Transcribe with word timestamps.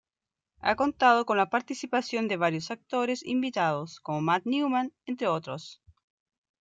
Ha 0.61 0.75
contado 0.75 1.27
con 1.27 1.37
la 1.37 1.51
participación 1.51 2.27
de 2.27 2.35
varios 2.35 2.71
actores 2.71 3.23
invitados, 3.23 3.99
como 3.99 4.19
Matt 4.19 4.47
Newman, 4.47 4.91
entre 5.05 5.27
otros... 5.27 5.79